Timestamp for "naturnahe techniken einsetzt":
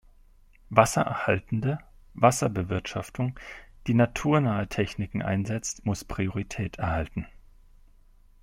3.93-5.85